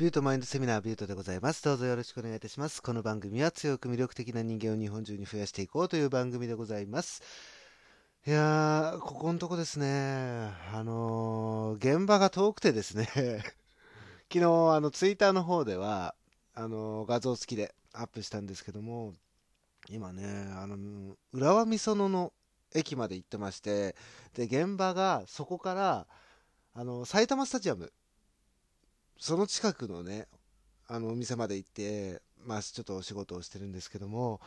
[0.00, 1.62] ビュートマインドセミナービュートでございます。
[1.62, 2.82] どうぞよろしくお願いいたします。
[2.82, 7.22] この番組は強く魅力的な人間を日本中に増やしていこうという番組でございます。
[8.26, 13.04] いやー、ここのとこですね、あのー、現場が遠くてですね
[14.32, 14.44] 昨日、
[14.74, 16.14] あの、ツイッターの方では、
[16.54, 19.16] あのー、画像付きでアップしたんですけども、
[19.90, 22.32] 今ね、あの、浦和美園の
[22.74, 23.94] 駅まで行ってまして、
[24.32, 26.06] で、現場がそこから、
[26.72, 27.92] あの、埼玉スタジアム、
[29.20, 30.26] その近くのね、
[30.88, 34.40] あの、お店まで行って、まあ、ちょっとお仕事をしてるんですけども、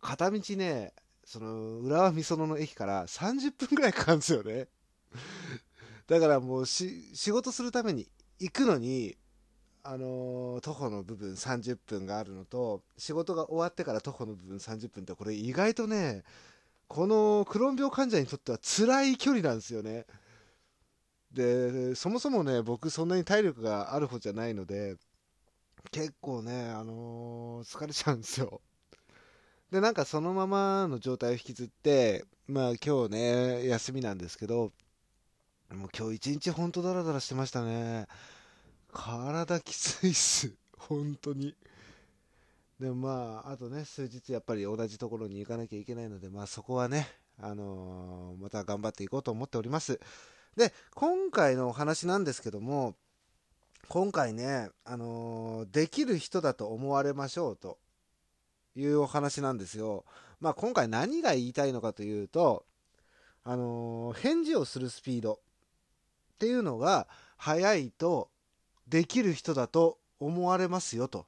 [0.00, 0.92] 片道ね、
[1.24, 4.68] その、浦和美園の駅から30分ぐらいかかるんですよね。
[6.06, 8.06] だからもうし、仕事するために
[8.38, 9.16] 行くのに、
[9.82, 16.22] あのー、徒歩の部分30分があるのと、仕事が終わってから徒歩の部分30分って、これ意外とね、
[16.86, 20.06] このクローン病患者にとっては辛い距離なんですよね。
[21.32, 24.96] で、そもそもね、僕そんなに体力がある方じゃないので、
[25.92, 28.60] 結構ね、あのー、疲れちゃうんですよ。
[29.70, 34.72] で、なんかそのままの状態を引きずって、まあ今日ね、休みなんですけど、
[35.70, 38.06] もう今日一日ほんとダラダラしてましたね。
[38.92, 40.52] 体きついっす。
[40.76, 41.54] 本当に。
[42.80, 50.00] でもまあ、あとね、数日やっぱり同じところに行かなきゃいけないので、まあそこはね、あのー、また頑張っていこうと思っております。
[50.56, 52.94] で、今回のお話なんですけども、
[53.88, 57.78] 今回ね、あのー、できる人だと思われましょうと
[58.76, 60.04] いうお話なんですよ。
[60.40, 62.64] まあ今回何が言いたいのかというと、
[63.42, 65.40] あのー、返事をするスピード
[66.34, 68.30] っていうのが速いと
[68.86, 71.26] できる人だと思われますよと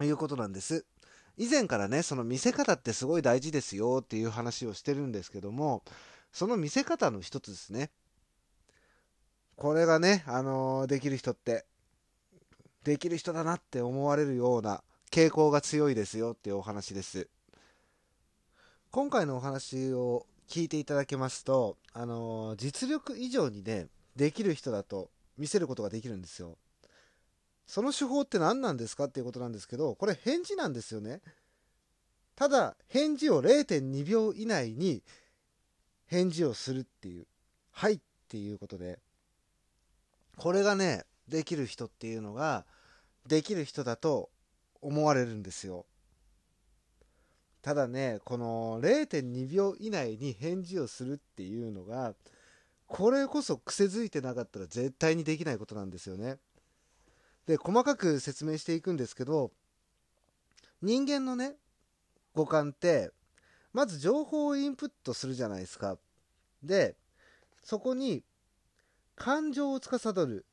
[0.00, 0.86] いうことなんです。
[1.36, 5.82] 以前からね、その見せ方ってすごい大事ですよっていう話をしてるんですけども、
[6.34, 7.90] その見せ方の一つですね。
[9.54, 11.64] これがね、あのー、できる人って、
[12.82, 14.82] できる人だなって思われるような
[15.12, 17.28] 傾向が強いですよっていうお話です。
[18.90, 23.86] 今回のお話を聞いていただけますと、あのー、実力以上にね、
[24.16, 26.58] できる人だと見せることができるんですよ。
[27.64, 29.04] その手法って何なんですか？
[29.04, 31.20] っていうことなんですけど、これ返事なんですよね。
[32.34, 35.04] ただ、返事を0.2秒以内に
[36.06, 37.26] 返事をするっていう、
[37.72, 37.98] はいっ
[38.28, 38.98] ていうことで、
[40.36, 42.64] これがね、できる人っていうのが、
[43.26, 44.30] できる人だと
[44.82, 45.86] 思われるんですよ。
[47.62, 52.14] ただね、この0.2秒以内に返事をするっていうのが、
[52.86, 56.36] これこそ癖づいてなかったら絶対にできないことなんですよね。
[57.46, 59.50] で、細かく説明していくんですけど、
[60.82, 61.56] 人間のね、
[62.34, 63.10] 五感って、
[63.74, 65.98] まず情報をインプットするじゃないですか。
[66.62, 66.96] で、
[67.62, 68.22] そこに
[69.16, 70.46] 感情を司る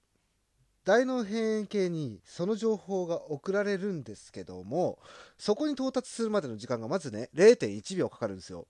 [0.84, 4.98] 大脳辺縁系にその情報が送られるんですけども、
[5.38, 8.68] そこに到達するまでの時間がまずね、0.1秒かかるんですよ。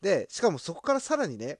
[0.00, 1.58] で、しかもそこからさらにね、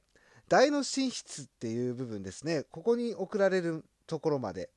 [0.49, 4.71] 大脳進出っていう部分ですね、ここに送られるところまで、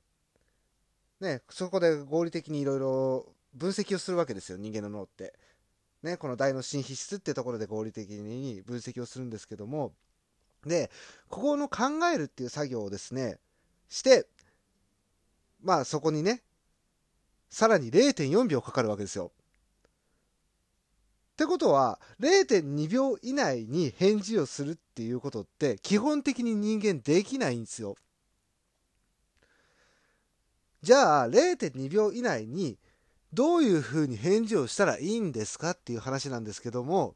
[1.21, 5.33] ね、そこで合理的にいろいろ分析をするわけですよ、人間の脳って。
[6.03, 9.93] ね、この大脳進出ってところで合理的に分析をするんですけども、
[10.65, 10.91] で、
[11.29, 13.39] ここの考えるっていう作業をですね、
[13.89, 14.27] して、
[15.63, 16.43] まあそこにね、
[17.49, 19.31] さらに0.4秒かかるわけですよ。
[21.33, 27.95] ってことは、0.2秒以内に返事をするっていうことって、基本的に人間できないんですよ。
[30.81, 32.77] じゃあ、0.2秒以内に
[33.33, 37.15] どういうふうに返事をしたらいいんですかっていう話なんですけども、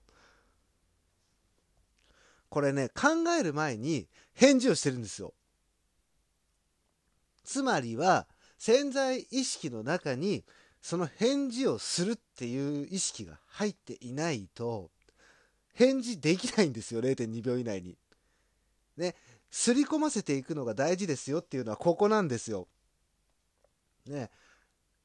[2.50, 5.34] これね、考える前に返事をしてるんですよ。
[7.44, 8.28] つまりは、
[8.58, 10.44] 潜在意識の中に
[10.82, 14.92] その返事をするっていう意識が入っていないと、
[15.74, 17.98] 返事できないんですよ、0.2秒以内に。
[18.98, 19.16] ね、
[19.50, 22.68] すり込ませていくのが大事ですよっていうのはここなんですよ。
[24.06, 24.30] ね、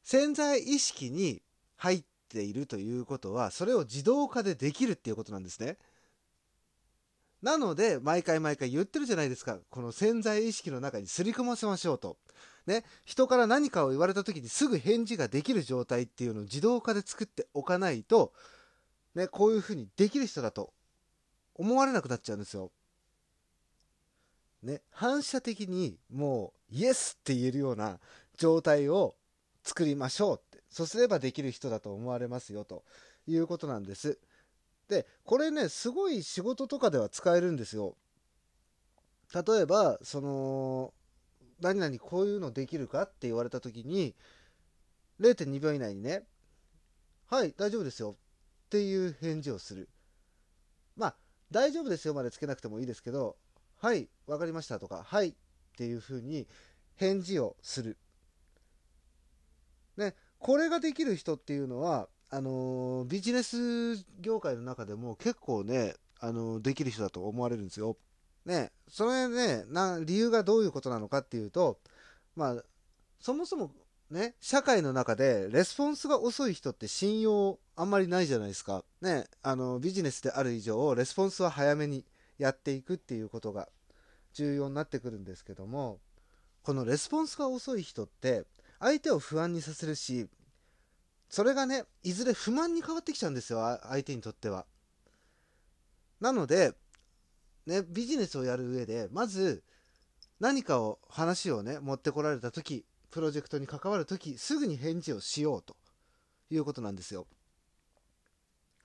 [0.06, 1.42] 潜在意識に
[1.74, 5.78] 入っているということは、それを自動化でできるっていうことなんですね。
[7.42, 9.58] なので、毎回毎回言ってるじゃないですか。
[9.68, 12.18] この潜在意識の中にすり込ませましょうと。
[12.68, 18.32] ね、人から何かを言われた時にすぐ返事ができる状態っていうのを自動化で作っておかないと、
[19.16, 20.72] ね、こういうふうにできる人だと
[21.56, 22.70] 思われなくなっちゃうんですよ。
[24.62, 27.98] ね、反射的にもうイエスって言えるような
[28.36, 29.16] 状態を
[29.66, 32.84] 作りましょうってそうすればできる人だと思われますよと
[33.26, 34.18] いうことなんです
[34.88, 37.96] でこれねすごい仕事とかでは使えるんですよ
[39.34, 40.94] 例えばその
[41.60, 44.14] 何々こういうのできるかって言われた時に、
[45.20, 46.24] 0.2秒以内にね、
[47.30, 48.16] はい、大丈夫ですよ
[48.66, 49.88] っていう返事をする。
[50.96, 51.16] まあ、
[51.50, 53.36] 大丈夫ですよまでつけなくてもいいですけど、
[53.80, 55.32] はい、わかりましたとか、はいっ
[55.76, 56.46] ていうふうに
[56.96, 57.98] 返事をする。
[59.96, 67.96] ね、これができる人っていうのは、あの、ビジネス業界の中でも結構ね、あの、できる人だと思われるんですよ。
[68.44, 71.80] ね、それねな、理由がどういうことなのかっていうと、
[72.36, 72.64] まあ、
[73.20, 73.72] そもそも
[74.10, 78.84] ね、社会の中でレスポンスが遅い人って信用あんまりないじゃないですか。
[79.00, 82.04] ね、あの、ビジネスである以上、レスポンスは早めに
[82.38, 83.68] やっていくっていうことが
[84.32, 85.98] 重要になってくるんですけども、
[86.62, 88.44] このレスポンスが遅い人って、
[88.78, 90.28] 相手を不安にさせるし、
[91.28, 94.66] それがね、いずれ不満に変わってきちゃうんですよ、相手にとっては。
[96.20, 96.72] なので、
[97.66, 99.64] ね、ビジネスをやる上で、まず、
[100.38, 105.76] 何かを、話をね、持ってこられた時、プロジェクトに関わる時、すぐに返事をしようと
[106.50, 107.26] いうことなんですよ。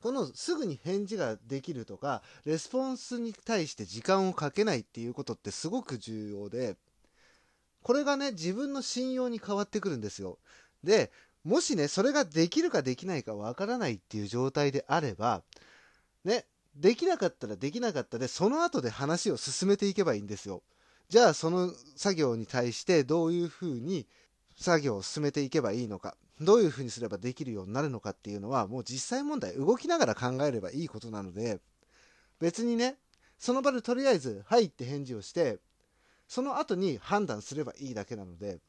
[0.02, 6.76] このすぐに返事ができるとか、レスポンスに対して時間をかけないっていうことってすごく重要で、
[7.84, 10.38] これがね、自分の信用に変わってくるんですよ。
[10.84, 11.12] で、
[11.44, 15.44] もしね、それができるかできないかわからないっていう状態であれば、
[16.24, 16.46] ね、
[16.76, 20.62] できなかったらできなかったで、その後で話を進めていけばいいんですよ。
[21.10, 24.08] じゃあ、その作業に対してどういうふうに
[24.56, 31.60] 作業を進めていけばいいのか、どういうふうにすればできるようになるのかっていうのは、もう実際問題、動きながら考えればいいことなので、
[32.40, 32.98] 別にね、
[33.38, 35.60] その場でとりあえず、はいって返事をして、
[36.32, 38.62] その後に判断すればいいだけなので、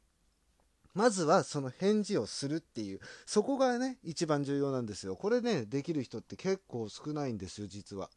[0.94, 5.14] まずはその返事をするっていう、そこがね、一番重要なんですよ。
[5.14, 8.10] これね、できる人って結構少ないんですよ、実は。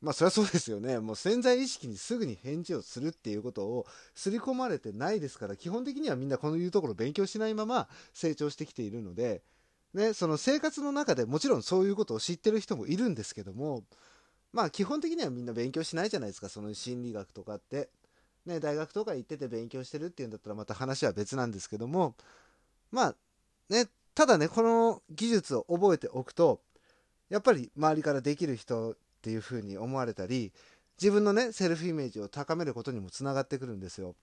[0.00, 0.98] まあそりゃそうですよね。
[0.98, 9.42] もう潜在意識にすぐに返事をするっていうことを刷り込まれてないですから、基本的にはみんなこのいうところ勉強しないまま成長してきているので、
[9.92, 13.84] ね、その生活の中でもちろんそういうことを知ってる人もいるんですけども、
[14.54, 17.90] まあ基本的にはみんな勉強しないじゃないですか、その心理学とかって。
[18.46, 22.14] ね、大学とか行ってて勉強してるっていうんだったらまた話は別なんですけども、
[22.90, 23.14] まあ、
[23.68, 26.60] ね、ただね、この技術を覚えておくと、
[27.30, 30.52] やっぱり周りからできる人っていうふうに思われたり、
[31.00, 34.14] 自分のね、セルフイメージを高めることにもつながってくるんですよ。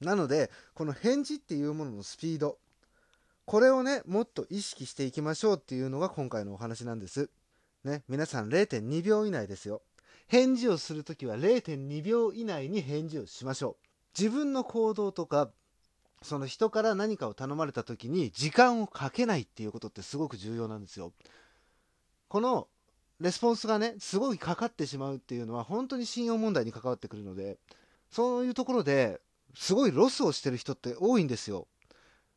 [0.00, 2.58] なので、この返事っていうもののスピード、
[3.44, 7.28] これをね、もっと意識していきましょうっていうのが今回のお話なんです。
[7.84, 9.82] ね、皆さん0.2秒以内ですよ。
[10.28, 13.86] 返事をするときは0.2秒以内に返事をしましょう。
[14.18, 15.50] 自分の行動とか、
[16.22, 21.12] その人から何かを頼まれた時に時間をかけないっていうことってすごく重要なんですよ。
[22.28, 22.68] この
[23.20, 27.58] レスポンスがね、すごいかかってしまうっていうのは本当に信用問題に関わってくるので、
[28.10, 29.20] そういうところで
[29.54, 31.68] すごいロスをしてる人って多いんですよ。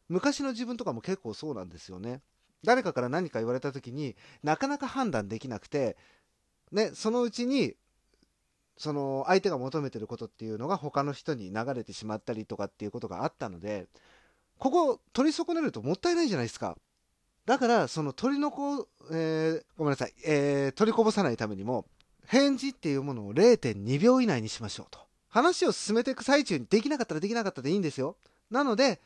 [0.10, 2.22] 昔の自分とかも結構そうなんですよね。
[2.64, 5.98] 誰かから何か言われた時になかなか判断できなくて、
[6.72, 7.76] ね、そのうちに
[8.78, 13.88] その相手が求めてることっていうのが他の人に流れてしまったりとかっていうことがあったので、
[14.58, 16.78] ここ取り損ねるともったいないじゃないですか。
[17.46, 21.86] だから、その取り残、えー、ごめんなさい、えー、取りこぼさないためにも、
[22.26, 25.00] 返事っていうものを0.2秒以内にしましょうと。
[25.30, 28.18] 話を進めていく最中にできなかったらできなかったでいいんですよ。
[28.50, 29.00] なので、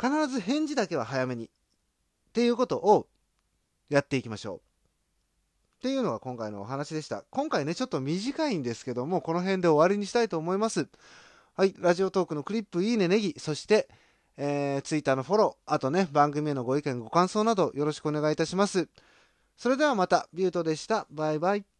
[0.00, 1.46] 必ず返事だけは早めに。
[1.46, 1.48] っ
[2.32, 3.08] ていうことを
[3.88, 4.60] やっていきましょう。
[5.84, 7.24] っていうのが今回のお話でした。
[7.28, 10.88] 今回ね、ちょっと短いんですけども、この辺で終わりにしたいと思います。
[11.54, 13.86] はい、ラジオトークのクリップ、いいね、ネギ、そして、
[14.38, 18.88] えー、ツイッターのフォロー、あとね、番組へのご意見、ご感想などよろしくお願いいたします。
[19.58, 21.06] それではまた、ビュートでした。
[21.10, 21.73] バイバイ。